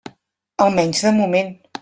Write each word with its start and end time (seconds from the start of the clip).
Almenys 0.65 1.03
de 1.09 1.13
moment. 1.21 1.57